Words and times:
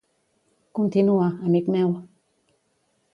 Continua, 0.79 1.27
amic 1.49 1.65
meu. 1.75 1.89